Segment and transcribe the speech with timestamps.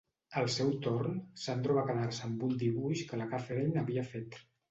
[0.39, 4.43] Al seu torn, Sandro va quedar-se amb un dibuix que la Catherine havia fet.